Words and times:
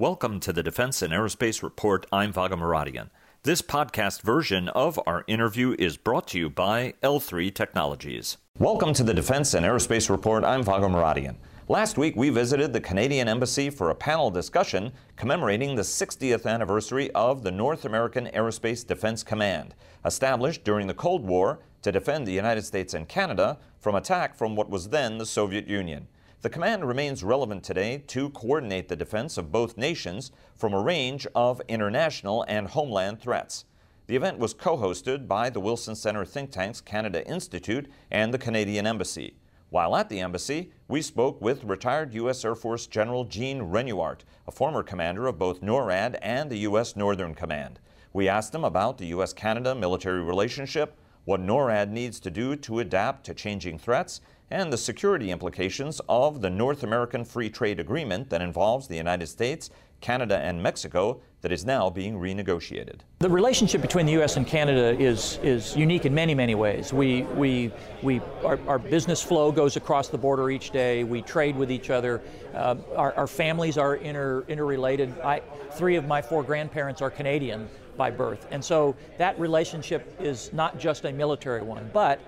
Welcome 0.00 0.38
to 0.40 0.52
the 0.52 0.62
Defense 0.62 1.02
and 1.02 1.12
Aerospace 1.12 1.60
Report. 1.60 2.06
I'm 2.12 2.32
Vago 2.32 2.54
Muradian. 2.54 3.10
This 3.42 3.60
podcast 3.60 4.22
version 4.22 4.68
of 4.68 5.00
our 5.08 5.24
interview 5.26 5.74
is 5.76 5.96
brought 5.96 6.28
to 6.28 6.38
you 6.38 6.48
by 6.48 6.94
L3 7.02 7.52
Technologies. 7.52 8.36
Welcome 8.60 8.94
to 8.94 9.02
the 9.02 9.12
Defense 9.12 9.54
and 9.54 9.66
Aerospace 9.66 10.08
Report. 10.08 10.44
I'm 10.44 10.62
Vago 10.62 10.88
Muradian. 10.88 11.34
Last 11.66 11.98
week, 11.98 12.14
we 12.14 12.30
visited 12.30 12.72
the 12.72 12.80
Canadian 12.80 13.26
Embassy 13.26 13.70
for 13.70 13.90
a 13.90 13.94
panel 13.96 14.30
discussion 14.30 14.92
commemorating 15.16 15.74
the 15.74 15.82
60th 15.82 16.46
anniversary 16.46 17.10
of 17.10 17.42
the 17.42 17.50
North 17.50 17.84
American 17.84 18.28
Aerospace 18.28 18.86
Defense 18.86 19.24
Command, 19.24 19.74
established 20.04 20.62
during 20.62 20.86
the 20.86 20.94
Cold 20.94 21.24
War 21.24 21.58
to 21.82 21.90
defend 21.90 22.24
the 22.24 22.32
United 22.32 22.62
States 22.62 22.94
and 22.94 23.08
Canada 23.08 23.58
from 23.80 23.96
attack 23.96 24.36
from 24.36 24.54
what 24.54 24.70
was 24.70 24.90
then 24.90 25.18
the 25.18 25.26
Soviet 25.26 25.66
Union. 25.66 26.06
The 26.40 26.50
command 26.50 26.86
remains 26.86 27.24
relevant 27.24 27.64
today 27.64 27.98
to 28.06 28.30
coordinate 28.30 28.86
the 28.86 28.94
defense 28.94 29.38
of 29.38 29.50
both 29.50 29.76
nations 29.76 30.30
from 30.54 30.72
a 30.72 30.80
range 30.80 31.26
of 31.34 31.60
international 31.66 32.44
and 32.46 32.68
homeland 32.68 33.20
threats. 33.20 33.64
The 34.06 34.14
event 34.14 34.38
was 34.38 34.54
co 34.54 34.76
hosted 34.76 35.26
by 35.26 35.50
the 35.50 35.58
Wilson 35.58 35.96
Center 35.96 36.24
think 36.24 36.52
tank's 36.52 36.80
Canada 36.80 37.26
Institute 37.26 37.90
and 38.08 38.32
the 38.32 38.38
Canadian 38.38 38.86
Embassy. 38.86 39.34
While 39.70 39.96
at 39.96 40.08
the 40.08 40.20
embassy, 40.20 40.70
we 40.86 41.02
spoke 41.02 41.42
with 41.42 41.64
retired 41.64 42.14
U.S. 42.14 42.44
Air 42.44 42.54
Force 42.54 42.86
General 42.86 43.24
Gene 43.24 43.62
Renuart, 43.62 44.20
a 44.46 44.52
former 44.52 44.84
commander 44.84 45.26
of 45.26 45.40
both 45.40 45.60
NORAD 45.60 46.20
and 46.22 46.48
the 46.48 46.58
U.S. 46.58 46.94
Northern 46.94 47.34
Command. 47.34 47.80
We 48.12 48.28
asked 48.28 48.54
him 48.54 48.64
about 48.64 48.98
the 48.98 49.06
U.S. 49.06 49.32
Canada 49.32 49.74
military 49.74 50.22
relationship, 50.22 50.96
what 51.28 51.42
NORAD 51.42 51.90
needs 51.90 52.18
to 52.20 52.30
do 52.30 52.56
to 52.56 52.78
adapt 52.78 53.26
to 53.26 53.34
changing 53.34 53.78
threats, 53.78 54.22
and 54.50 54.72
the 54.72 54.78
security 54.78 55.30
implications 55.30 56.00
of 56.08 56.40
the 56.40 56.48
North 56.48 56.82
American 56.82 57.22
Free 57.22 57.50
Trade 57.50 57.78
Agreement 57.78 58.30
that 58.30 58.40
involves 58.40 58.88
the 58.88 58.96
United 58.96 59.26
States, 59.26 59.68
Canada, 60.00 60.38
and 60.38 60.62
Mexico 60.62 61.20
that 61.40 61.52
is 61.52 61.64
now 61.64 61.88
being 61.88 62.18
renegotiated. 62.18 63.00
The 63.20 63.30
relationship 63.30 63.80
between 63.80 64.06
the 64.06 64.12
U.S. 64.12 64.36
and 64.36 64.46
Canada 64.46 65.00
is, 65.00 65.38
is 65.42 65.76
unique 65.76 66.04
in 66.04 66.12
many, 66.14 66.34
many 66.34 66.54
ways. 66.56 66.92
We, 66.92 67.22
we, 67.22 67.70
we, 68.02 68.20
our, 68.44 68.58
our 68.66 68.78
business 68.78 69.22
flow 69.22 69.52
goes 69.52 69.76
across 69.76 70.08
the 70.08 70.18
border 70.18 70.50
each 70.50 70.70
day. 70.70 71.04
We 71.04 71.22
trade 71.22 71.56
with 71.56 71.70
each 71.70 71.90
other. 71.90 72.20
Uh, 72.54 72.76
our, 72.96 73.12
our 73.14 73.26
families 73.28 73.78
are 73.78 73.96
inter, 73.96 74.44
interrelated. 74.48 75.18
I, 75.20 75.42
three 75.72 75.94
of 75.94 76.06
my 76.06 76.20
four 76.22 76.42
grandparents 76.42 77.02
are 77.02 77.10
Canadian 77.10 77.68
by 77.96 78.10
birth. 78.10 78.46
And 78.50 78.64
so 78.64 78.96
that 79.18 79.38
relationship 79.38 80.16
is 80.20 80.52
not 80.52 80.78
just 80.78 81.04
a 81.04 81.12
military 81.12 81.62
one, 81.62 81.90
but 81.92 82.20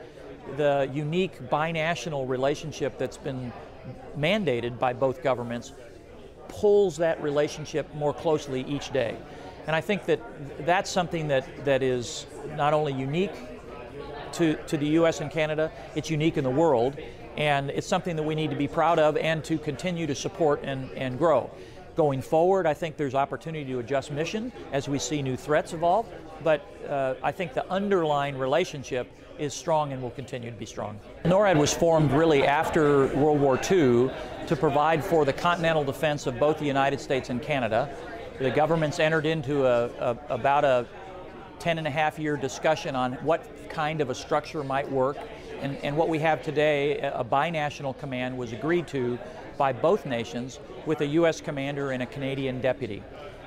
the 0.57 0.89
unique 0.93 1.41
binational 1.49 2.29
relationship 2.29 2.99
that's 2.99 3.17
been 3.17 3.53
mandated 4.17 4.79
by 4.79 4.93
both 4.93 5.23
governments 5.23 5.73
pulls 6.51 6.97
that 6.99 7.23
relationship 7.23 7.93
more 7.95 8.13
closely 8.13 8.63
each 8.63 8.93
day. 8.93 9.17
And 9.67 9.77
I 9.77 9.81
think 9.81 10.05
that 10.07 10.21
that's 10.67 10.91
something 10.91 11.29
that, 11.29 11.65
that 11.65 11.83
is 11.83 12.27
not 12.57 12.75
only 12.75 12.93
unique 12.93 13.33
to, 14.33 14.57
to 14.67 14.77
the 14.77 14.87
US 14.99 15.21
and 15.21 15.31
Canada, 15.31 15.71
it's 15.95 16.11
unique 16.11 16.37
in 16.37 16.45
the 16.45 16.51
world, 16.51 16.97
and 17.37 17.71
it's 17.71 17.87
something 17.87 18.17
that 18.17 18.23
we 18.23 18.35
need 18.35 18.51
to 18.51 18.57
be 18.57 18.69
proud 18.69 18.99
of 18.99 19.17
and 19.17 19.45
to 19.45 19.59
continue 19.59 20.07
to 20.07 20.15
support 20.15 20.61
and, 20.63 20.91
and 20.93 21.19
grow. 21.19 21.51
Going 21.97 22.23
forward, 22.23 22.67
I 22.67 22.75
think 22.75 22.97
there's 22.97 23.15
opportunity 23.15 23.71
to 23.73 23.79
adjust 23.79 24.11
mission 24.11 24.53
as 24.73 24.89
we 24.89 24.99
see 24.99 25.23
new 25.23 25.37
threats 25.37 25.73
evolve, 25.73 26.07
but 26.43 26.67
uh, 26.89 27.15
I 27.23 27.33
think 27.33 27.53
the 27.53 27.69
underlying 27.71 28.39
relationship 28.39 29.09
is 29.39 29.55
strong 29.55 29.93
and 29.93 30.03
will 30.03 30.11
continue 30.11 30.51
to 30.51 30.57
be 30.57 30.67
strong. 30.67 31.01
NORAD 31.25 31.57
was 31.57 31.73
formed 31.73 32.13
really 32.13 32.47
after 32.47 33.07
World 33.17 33.41
War 33.41 33.59
II 33.71 34.11
to 34.51 34.57
provide 34.57 35.05
for 35.05 35.25
the 35.25 35.33
continental 35.33 35.85
defense 35.85 36.27
of 36.27 36.37
both 36.41 36.59
the 36.59 36.65
United 36.65 37.01
States 37.01 37.31
and 37.31 37.41
Canada. 37.41 37.89
The 38.41 38.51
governments 38.51 38.99
entered 38.99 39.25
into 39.25 39.65
a, 39.65 39.87
a, 40.01 40.19
about 40.29 40.65
a 40.65 40.89
10 41.61 41.79
and 41.79 41.87
a 41.87 41.91
half 41.91 42.19
year 42.19 42.37
discussion 42.37 42.97
on 42.97 43.13
what 43.23 43.47
kind 43.69 44.01
of 44.01 44.11
a 44.11 44.15
structure 44.15 44.65
might 44.65 44.91
work. 44.91 45.19
And, 45.61 45.77
and 45.85 45.97
what 45.97 46.09
we 46.09 46.19
have 46.19 46.43
today, 46.43 46.99
a 46.99 47.23
binational 47.23 47.97
command, 47.97 48.37
was 48.37 48.53
agreed 48.53 48.89
to 48.89 49.21
by 49.57 49.73
both 49.73 50.05
nations 50.05 50.59
with 50.85 51.01
a 51.03 51.07
U.S. 51.07 51.41
commander 51.41 51.93
and 51.93 52.03
a 52.03 52.07
Canadian 52.07 52.61
deputy. 52.61 53.05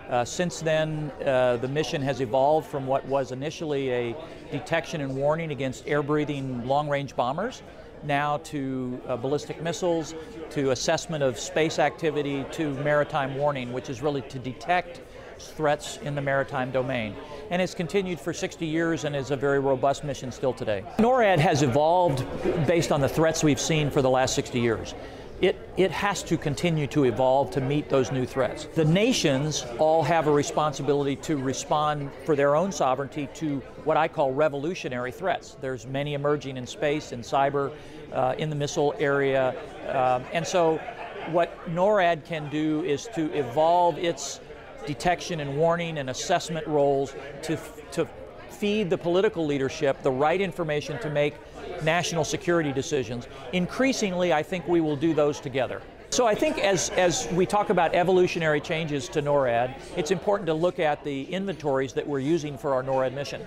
Uh, 0.10 0.26
since 0.26 0.60
then, 0.60 1.12
uh, 1.26 1.58
the 1.58 1.68
mission 1.68 2.02
has 2.02 2.22
evolved 2.22 2.68
from 2.68 2.86
what 2.86 3.06
was 3.06 3.32
initially 3.32 3.90
a 3.92 4.16
detection 4.52 5.02
and 5.02 5.16
warning 5.16 5.52
against 5.52 5.88
air 5.88 6.04
breathing 6.04 6.66
long 6.68 6.90
range 6.90 7.16
bombers 7.16 7.62
now 8.04 8.38
to 8.40 9.00
uh, 9.08 9.16
ballistic 9.16 9.62
missiles, 9.62 10.14
to 10.50 10.72
assessment 10.72 11.24
of 11.24 11.40
space 11.40 11.80
activity, 11.80 12.46
to 12.52 12.74
maritime 12.76 13.36
warning, 13.36 13.72
which 13.72 13.90
is 13.90 14.02
really 14.02 14.22
to 14.24 14.40
detect 14.40 15.00
threats 15.40 15.98
in 16.04 16.14
the 16.16 16.22
maritime 16.22 16.70
domain. 16.72 17.16
And 17.50 17.62
it's 17.62 17.74
continued 17.74 18.20
for 18.20 18.34
60 18.34 18.66
years 18.66 19.04
and 19.04 19.16
is 19.16 19.32
a 19.32 19.36
very 19.36 19.60
robust 19.60 20.04
mission 20.04 20.32
still 20.32 20.54
today. 20.54 20.84
NORAD 21.00 21.40
has 21.40 21.64
evolved 21.64 22.26
based 22.68 22.92
on 22.92 23.02
the 23.02 23.10
threats 23.10 23.44
we've 23.44 23.60
seen 23.60 23.90
for 23.90 24.02
the 24.02 24.10
last 24.10 24.36
60 24.36 24.60
years 24.60 24.94
it, 25.42 25.58
it 25.78 25.92
has 25.92 26.24
to 26.24 26.38
continue 26.38 26.88
to 26.88 27.04
evolve 27.04 27.52
to 27.52 27.62
meet 27.62 27.90
those 27.90 28.12
new 28.12 28.26
threats. 28.26 28.66
The 28.76 28.86
nations 28.86 29.66
all 29.78 30.04
have 30.04 30.28
a 30.28 30.32
responsibility 30.32 31.16
to 31.18 31.38
respond 31.38 32.12
for 32.26 32.36
their 32.36 32.56
own 32.56 32.72
sovereignty 32.72 33.28
to 33.36 33.60
what 33.84 33.98
I 33.98 34.08
call 34.08 34.32
revolutionary 34.32 35.12
threats. 35.12 35.58
There's 35.60 35.86
many 35.86 36.14
emerging 36.14 36.58
in 36.58 36.66
space, 36.66 37.12
in 37.12 37.22
cyber, 37.22 37.74
uh, 38.14 38.36
in 38.38 38.50
the 38.50 38.56
missile 38.56 38.94
area. 39.00 39.56
Um, 39.90 40.24
and 40.32 40.46
so 40.46 40.80
what 41.32 41.58
NORAD 41.70 42.26
can 42.26 42.50
do 42.50 42.84
is 42.84 43.10
to 43.16 43.34
evolve 43.34 43.98
its 43.98 44.40
detection 44.86 45.40
and 45.40 45.58
warning 45.58 45.98
and 45.98 46.10
assessment 46.10 46.68
roles 46.68 47.16
to, 47.44 47.58
to 47.92 48.08
feed 48.50 48.90
the 48.90 48.98
political 48.98 49.46
leadership 49.46 50.02
the 50.04 50.12
right 50.12 50.40
information 50.42 51.00
to 51.00 51.10
make 51.10 51.36
national 51.82 52.24
security 52.24 52.72
decisions. 52.72 53.28
Increasingly, 53.52 54.34
I 54.34 54.44
think 54.44 54.68
we 54.68 54.82
will 54.82 54.96
do 54.96 55.14
those 55.14 55.40
together. 55.40 55.82
So 56.14 56.28
I 56.28 56.36
think 56.36 56.60
as, 56.60 56.92
as 56.92 57.28
we 57.32 57.48
talk 57.48 57.72
about 57.72 57.96
evolutionary 57.96 58.62
changes 58.62 59.10
to 59.10 59.22
NORAD, 59.24 59.74
it's 59.98 60.12
important 60.12 60.46
to 60.46 60.54
look 60.54 60.78
at 60.78 61.04
the 61.04 61.24
inventories 61.24 61.94
that 61.94 62.06
we're 62.06 62.20
using 62.20 62.56
for 62.56 62.76
our 62.76 62.84
NORAD 62.84 63.14
mission. 63.14 63.42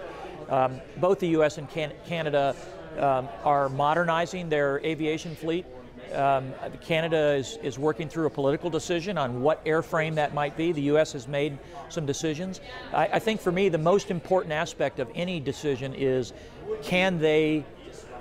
Um, 0.49 0.81
both 0.97 1.21
the 1.21 1.29
U.S. 1.29 1.59
and 1.59 1.71
can 1.71 1.93
Canada 2.07 2.57
um, 2.99 3.29
are 3.45 3.69
modernizing 3.69 4.49
their 4.49 4.81
aviation 4.85 5.37
fleet. 5.37 5.65
Um, 6.13 6.53
Canada 6.81 7.35
is, 7.35 7.59
is 7.63 7.79
working 7.79 8.09
through 8.09 8.27
a 8.27 8.31
political 8.31 8.69
decision 8.69 9.17
on 9.17 9.43
what 9.43 9.65
airframe 9.65 10.17
that 10.17 10.35
might 10.35 10.57
be. 10.57 10.73
The 10.73 10.83
U.S. 10.83 11.13
has 11.13 11.29
made 11.29 11.59
some 11.89 12.05
decisions. 12.05 12.61
I, 12.93 13.07
I 13.13 13.19
think 13.19 13.41
for 13.41 13.53
me, 13.53 13.69
the 13.69 13.79
most 13.79 14.11
important 14.11 14.53
aspect 14.53 14.99
of 14.99 15.09
any 15.15 15.39
decision 15.39 15.95
is 15.95 16.33
can 16.83 17.19
they 17.19 17.65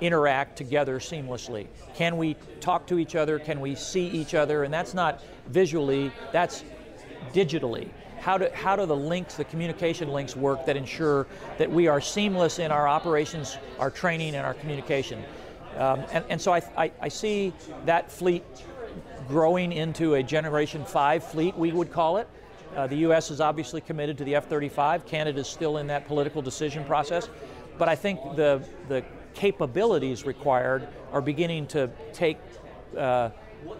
interact 0.00 0.56
together 0.56 0.98
seamlessly? 0.98 1.66
Can 1.94 2.16
we 2.16 2.36
talk 2.60 2.86
to 2.88 2.98
each 2.98 3.16
other? 3.16 3.38
Can 3.38 3.60
we 3.60 3.74
see 3.74 4.06
each 4.06 4.34
other? 4.34 4.64
And 4.64 4.72
that's 4.72 4.94
not 4.94 5.22
visually, 5.48 6.12
that's 6.32 6.64
digitally. 7.32 7.88
How 8.20 8.38
do, 8.38 8.48
how 8.52 8.76
do 8.76 8.86
the 8.86 8.96
links, 8.96 9.34
the 9.34 9.44
communication 9.44 10.08
links 10.08 10.34
work 10.34 10.66
that 10.66 10.76
ensure 10.76 11.26
that 11.58 11.70
we 11.70 11.86
are 11.86 12.00
seamless 12.00 12.58
in 12.58 12.70
our 12.70 12.88
operations, 12.88 13.56
our 13.78 13.90
training, 13.90 14.34
and 14.34 14.44
our 14.44 14.54
communication? 14.54 15.22
Um, 15.76 16.04
and, 16.10 16.24
and, 16.30 16.40
so 16.40 16.52
I, 16.52 16.62
I, 16.76 16.92
I 17.02 17.08
see 17.08 17.52
that 17.84 18.10
fleet 18.10 18.42
growing 19.28 19.72
into 19.72 20.14
a 20.14 20.22
Generation 20.22 20.84
5 20.84 21.24
fleet, 21.24 21.56
we 21.56 21.72
would 21.72 21.92
call 21.92 22.16
it. 22.16 22.28
Uh, 22.74 22.86
the 22.86 22.96
U.S. 22.96 23.30
is 23.30 23.40
obviously 23.40 23.80
committed 23.80 24.18
to 24.18 24.24
the 24.24 24.34
F 24.34 24.46
35. 24.48 25.06
Canada 25.06 25.40
is 25.40 25.46
still 25.46 25.78
in 25.78 25.86
that 25.86 26.06
political 26.06 26.42
decision 26.42 26.84
process. 26.84 27.28
But 27.78 27.88
I 27.88 27.94
think 27.94 28.20
the, 28.36 28.62
the 28.88 29.04
capabilities 29.36 30.24
required 30.24 30.88
are 31.12 31.20
beginning 31.20 31.66
to 31.68 31.90
take 32.12 32.38
uh, 32.96 33.30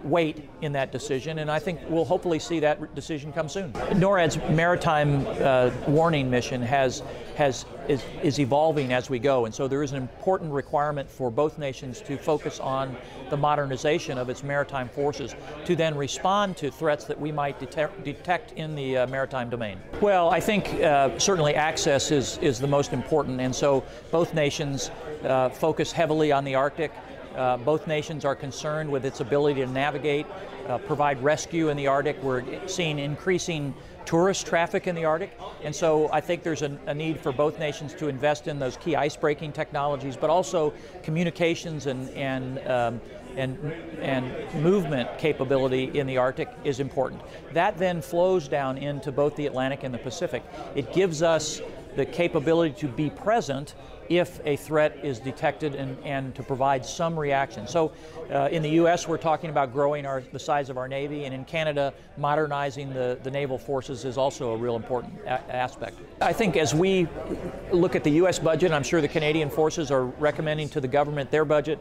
weight 0.03 0.49
in 0.63 0.73
that 0.73 0.93
decision, 0.93 1.41
and 1.41 1.51
I 1.51 1.59
think 1.59 1.81
we'll 1.89 2.05
hopefully 2.05 2.39
see 2.39 2.61
that 2.61 2.95
decision 2.95 3.33
come 3.33 3.49
soon. 3.49 3.73
NORAD's 3.73 4.37
maritime 4.51 5.27
uh, 5.27 5.71
warning 5.89 6.31
mission 6.31 6.63
has, 6.63 7.03
has, 7.37 7.65
is, 7.89 8.03
is 8.23 8.39
evolving 8.39 8.93
as 8.93 9.11
we 9.11 9.19
go, 9.19 9.45
and 9.45 9.55
so 9.55 9.69
there 9.69 9.83
is 9.83 9.93
an 9.93 9.99
important 9.99 10.53
requirement 10.53 11.11
for 11.11 11.31
both 11.31 11.59
nations 11.59 12.01
to 12.03 12.17
focus 12.17 12.61
on 12.61 12.97
the 13.31 13.37
modernization 13.37 14.19
of 14.19 14.29
its 14.29 14.43
maritime 14.43 14.89
forces 14.89 15.35
to 15.65 15.75
then 15.75 15.95
respond 15.97 16.57
to 16.57 16.71
threats 16.71 17.05
that 17.05 17.21
we 17.21 17.33
might 17.33 17.59
detect, 17.59 18.05
detect 18.05 18.53
in 18.53 18.75
the 18.75 18.99
uh, 18.99 19.07
maritime 19.09 19.51
domain. 19.51 19.79
Well, 20.01 20.31
I 20.31 20.41
think 20.41 20.75
uh, 20.75 21.19
certainly 21.19 21.55
access 21.55 22.11
is, 22.11 22.39
is 22.39 22.59
the 22.59 22.69
most 22.69 22.93
important, 22.93 23.41
and 23.41 23.55
so 23.55 23.85
both 24.11 24.35
nations 24.35 24.91
uh, 25.25 25.49
focus 25.49 25.93
heavily 25.93 26.33
on 26.33 26.45
the 26.45 26.55
Arctic. 26.55 26.93
Uh, 27.37 27.57
both 27.59 27.87
nations 27.87 28.25
are 28.25 28.35
concerned 28.35 28.91
with 28.91 29.05
its 29.05 29.21
ability 29.21 29.61
to 29.61 29.67
navigate, 29.67 30.27
uh, 30.69 30.79
provide 30.79 31.23
rescue 31.23 31.69
in 31.69 31.77
the 31.77 31.87
Arctic. 31.87 32.23
We're 32.23 32.45
seeing 32.67 32.99
increasing 32.99 33.75
tourist 34.05 34.47
traffic 34.47 34.87
in 34.87 34.95
the 34.95 35.05
Arctic, 35.05 35.39
and 35.63 35.75
so 35.75 36.11
I 36.13 36.21
think 36.21 36.43
there's 36.43 36.63
a, 36.63 36.79
a 36.87 36.95
need 36.95 37.21
for 37.21 37.33
both 37.33 37.59
nations 37.59 37.93
to 37.95 38.09
invest 38.09 38.49
in 38.49 38.59
those 38.59 38.77
key 38.77 38.97
ice 38.97 39.17
breaking 39.17 39.53
technologies, 39.53 40.17
but 40.17 40.31
also 40.31 40.73
communications 41.03 41.87
and, 41.87 42.09
and 42.11 42.59
um, 42.67 43.01
and, 43.37 43.73
and 44.01 44.55
movement 44.63 45.09
capability 45.19 45.99
in 45.99 46.07
the 46.07 46.17
Arctic 46.17 46.49
is 46.65 46.81
important. 46.81 47.23
That 47.53 47.79
then 47.79 48.01
flows 48.01 48.49
down 48.49 48.79
into 48.79 49.13
both 49.13 49.37
the 49.37 49.47
Atlantic 49.47 49.85
and 49.85 49.93
the 49.93 49.99
Pacific. 49.99 50.43
It 50.75 50.93
gives 50.93 51.23
us 51.23 51.61
the 51.97 52.07
capability 52.07 52.75
to 52.81 52.89
be 52.89 53.11
present 53.11 53.75
if 54.09 54.41
a 54.45 54.57
threat 54.57 54.99
is 55.03 55.19
detected 55.19 55.75
and, 55.75 55.97
and 56.05 56.35
to 56.35 56.43
provide 56.43 56.85
some 56.85 57.19
reaction. 57.19 57.67
So 57.67 57.93
uh, 58.31 58.49
in 58.51 58.63
the 58.63 58.71
U.S., 58.71 59.07
we're 59.09 59.17
talking 59.19 59.51
about 59.51 59.73
growing 59.73 60.07
our, 60.07 60.23
the 60.33 60.39
size 60.39 60.71
of 60.71 60.79
our 60.79 60.89
Navy, 60.89 61.25
and 61.25 61.35
in 61.35 61.45
Canada, 61.45 61.93
modernizing 62.17 62.93
the, 62.93 63.19
the 63.23 63.31
naval 63.31 63.59
forces 63.59 64.05
is 64.05 64.19
also 64.19 64.53
a 64.53 64.57
real 64.57 64.77
important 64.77 65.13
aspect. 65.27 65.99
I 66.21 66.33
think 66.33 66.57
as 66.57 66.75
we 66.75 67.09
look 67.73 67.95
at 67.95 68.05
the 68.05 68.11
U.S. 68.13 68.39
budget, 68.39 68.73
I'm 68.73 68.83
sure 68.83 69.01
the 69.01 69.09
Canadian 69.09 69.51
forces 69.51 69.91
are 69.91 70.05
recommending 70.05 70.69
to 70.71 70.81
the 70.81 70.89
government 70.89 71.31
their 71.31 71.45
budget, 71.45 71.79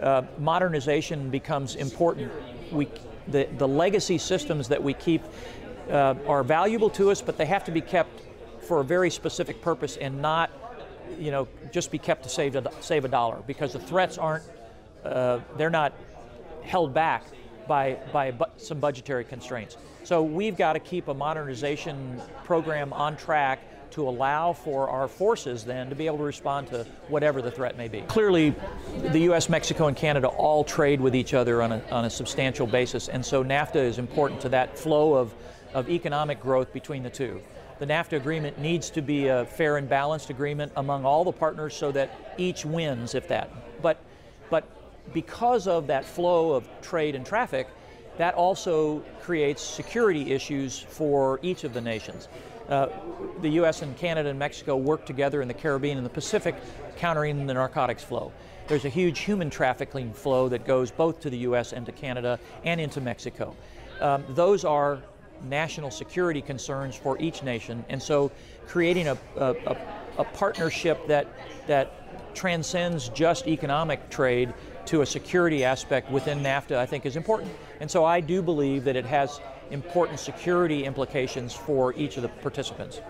uh, 0.00 0.22
modernization 0.38 1.30
becomes 1.30 1.76
important. 1.76 2.32
We, 2.72 2.88
the, 3.28 3.48
the 3.58 3.68
legacy 3.68 4.18
systems 4.18 4.68
that 4.68 4.82
we 4.82 4.94
keep 4.94 5.22
uh, 5.90 6.14
are 6.26 6.42
valuable 6.42 6.90
to 6.90 7.10
us, 7.10 7.22
but 7.22 7.38
they 7.38 7.46
have 7.46 7.64
to 7.64 7.70
be 7.70 7.80
kept 7.80 8.22
for 8.64 8.80
a 8.80 8.84
very 8.84 9.10
specific 9.10 9.60
purpose 9.60 9.96
and 9.96 10.20
not 10.20 10.50
you 11.18 11.30
know, 11.30 11.48
just 11.72 11.90
be 11.90 11.98
kept 11.98 12.22
to 12.24 12.28
save 12.28 12.56
a, 12.56 12.70
save 12.80 13.04
a 13.04 13.08
dollar 13.08 13.42
because 13.46 13.72
the 13.72 13.78
threats 13.78 14.18
aren't, 14.18 14.44
uh, 15.04 15.40
they're 15.56 15.70
not 15.70 15.92
held 16.62 16.94
back 16.94 17.24
by, 17.66 17.98
by 18.12 18.30
bu- 18.30 18.44
some 18.56 18.80
budgetary 18.80 19.24
constraints. 19.24 19.76
So 20.02 20.22
we've 20.22 20.56
got 20.56 20.74
to 20.74 20.80
keep 20.80 21.08
a 21.08 21.14
modernization 21.14 22.20
program 22.44 22.92
on 22.92 23.16
track 23.16 23.60
to 23.92 24.08
allow 24.08 24.52
for 24.52 24.88
our 24.88 25.06
forces 25.06 25.64
then 25.64 25.88
to 25.88 25.94
be 25.94 26.06
able 26.06 26.18
to 26.18 26.24
respond 26.24 26.66
to 26.66 26.84
whatever 27.08 27.40
the 27.40 27.50
threat 27.50 27.76
may 27.76 27.86
be. 27.86 28.00
Clearly, 28.02 28.54
the 29.12 29.20
US, 29.30 29.48
Mexico, 29.48 29.86
and 29.86 29.96
Canada 29.96 30.26
all 30.26 30.64
trade 30.64 31.00
with 31.00 31.14
each 31.14 31.32
other 31.32 31.62
on 31.62 31.72
a, 31.72 31.82
on 31.90 32.04
a 32.04 32.10
substantial 32.10 32.66
basis, 32.66 33.08
and 33.08 33.24
so 33.24 33.44
NAFTA 33.44 33.76
is 33.76 33.98
important 33.98 34.40
to 34.40 34.48
that 34.48 34.76
flow 34.76 35.14
of, 35.14 35.32
of 35.74 35.88
economic 35.88 36.40
growth 36.40 36.72
between 36.72 37.04
the 37.04 37.10
two 37.10 37.40
the 37.78 37.86
NAFTA 37.86 38.16
agreement 38.16 38.58
needs 38.58 38.90
to 38.90 39.02
be 39.02 39.28
a 39.28 39.44
fair 39.44 39.76
and 39.76 39.88
balanced 39.88 40.30
agreement 40.30 40.72
among 40.76 41.04
all 41.04 41.24
the 41.24 41.32
partners 41.32 41.74
so 41.74 41.90
that 41.92 42.34
each 42.38 42.64
wins, 42.64 43.14
if 43.14 43.28
that. 43.28 43.50
But, 43.82 43.98
but 44.50 44.64
because 45.12 45.66
of 45.66 45.86
that 45.88 46.04
flow 46.04 46.52
of 46.52 46.68
trade 46.80 47.14
and 47.14 47.26
traffic, 47.26 47.68
that 48.16 48.34
also 48.34 49.00
creates 49.22 49.62
security 49.62 50.32
issues 50.32 50.78
for 50.78 51.40
each 51.42 51.64
of 51.64 51.74
the 51.74 51.80
nations. 51.80 52.28
Uh, 52.68 52.88
the 53.42 53.50
U.S. 53.50 53.82
and 53.82 53.96
Canada 53.96 54.30
and 54.30 54.38
Mexico 54.38 54.76
work 54.76 55.04
together 55.04 55.42
in 55.42 55.48
the 55.48 55.54
Caribbean 55.54 55.98
and 55.98 56.06
the 56.06 56.10
Pacific, 56.10 56.54
countering 56.96 57.46
the 57.46 57.54
narcotics 57.54 58.02
flow. 58.02 58.32
There's 58.68 58.86
a 58.86 58.88
huge 58.88 59.18
human 59.18 59.50
trafficking 59.50 60.12
flow 60.14 60.48
that 60.48 60.64
goes 60.64 60.90
both 60.90 61.20
to 61.20 61.30
the 61.30 61.38
U.S. 61.38 61.72
and 61.74 61.84
to 61.84 61.92
Canada 61.92 62.38
and 62.64 62.80
into 62.80 63.00
Mexico. 63.00 63.54
Um, 64.00 64.24
those 64.30 64.64
are 64.64 65.02
national 65.44 65.90
security 65.90 66.42
concerns 66.42 66.96
for 66.96 67.20
each 67.20 67.42
nation. 67.42 67.84
And 67.88 68.02
so 68.02 68.30
creating 68.66 69.08
a, 69.08 69.18
a, 69.36 69.76
a, 70.18 70.24
partnership 70.24 71.06
that, 71.08 71.26
that 71.66 72.34
transcends 72.34 73.08
just 73.10 73.46
economic 73.46 74.10
trade 74.10 74.52
to 74.86 75.02
a 75.02 75.06
security 75.06 75.64
aspect 75.64 76.10
within 76.10 76.40
NAFTA, 76.40 76.76
I 76.76 76.86
think 76.86 77.06
is 77.06 77.16
important. 77.16 77.52
And 77.80 77.90
so 77.90 78.04
I 78.04 78.20
do 78.20 78.42
believe 78.42 78.84
that 78.84 78.96
it 78.96 79.06
has 79.06 79.40
important 79.70 80.20
security 80.20 80.84
implications 80.84 81.52
for 81.52 81.94
each 81.94 82.16
of 82.16 82.22
the 82.22 82.28
participants. 82.28 83.00